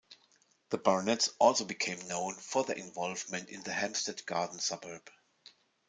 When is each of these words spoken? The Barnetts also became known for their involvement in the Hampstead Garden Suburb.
The 0.71 0.79
Barnetts 0.79 1.29
also 1.37 1.63
became 1.63 2.07
known 2.07 2.33
for 2.33 2.63
their 2.63 2.75
involvement 2.75 3.49
in 3.49 3.61
the 3.61 3.71
Hampstead 3.73 4.25
Garden 4.25 4.57
Suburb. 4.57 5.07